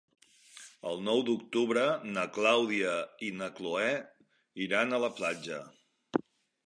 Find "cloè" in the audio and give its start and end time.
3.61-3.93